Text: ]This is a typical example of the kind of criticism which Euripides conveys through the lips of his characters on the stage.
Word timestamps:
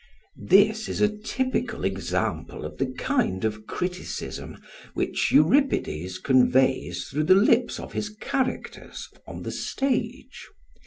]This 0.59 0.89
is 0.89 0.99
a 0.99 1.15
typical 1.15 1.83
example 1.85 2.65
of 2.65 2.79
the 2.79 2.87
kind 2.87 3.45
of 3.45 3.67
criticism 3.67 4.57
which 4.95 5.31
Euripides 5.31 6.17
conveys 6.17 7.05
through 7.07 7.25
the 7.25 7.35
lips 7.35 7.79
of 7.79 7.93
his 7.93 8.09
characters 8.09 9.07
on 9.27 9.43
the 9.43 9.51
stage. 9.51 10.47